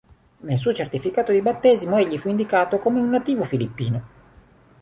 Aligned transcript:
Nel 0.39 0.57
suo 0.57 0.73
certificato 0.73 1.31
di 1.31 1.43
battesimo 1.43 1.95
egli 1.95 2.17
fu 2.17 2.27
indicato 2.27 2.79
come 2.79 2.99
un 2.99 3.11
nativo 3.11 3.43
filippino. 3.43 4.07